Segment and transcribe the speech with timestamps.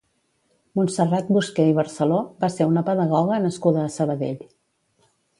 [0.77, 4.41] Montserrat Busqué i Barceló va ser una pedagoga nascuda a Sabadell.